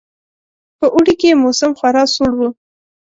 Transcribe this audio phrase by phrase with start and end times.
[0.77, 2.49] په اوړي کې یې موسم خورا سوړ وو.